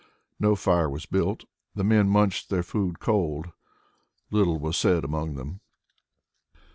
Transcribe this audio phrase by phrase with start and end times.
[0.39, 1.43] No fire was built.
[1.75, 3.51] The men munched their food cold.
[4.31, 5.59] Little was said among them.